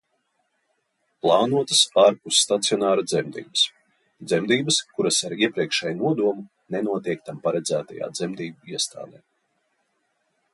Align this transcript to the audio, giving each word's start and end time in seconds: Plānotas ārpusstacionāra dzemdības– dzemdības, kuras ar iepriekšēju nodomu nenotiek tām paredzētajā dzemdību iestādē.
Plānotas 1.25 1.81
ārpusstacionāra 2.03 3.03
dzemdības– 3.11 3.65
dzemdības, 4.31 4.79
kuras 4.95 5.19
ar 5.29 5.37
iepriekšēju 5.41 5.99
nodomu 6.01 6.47
nenotiek 6.77 7.23
tām 7.29 7.43
paredzētajā 7.47 8.11
dzemdību 8.17 8.75
iestādē. 8.77 9.23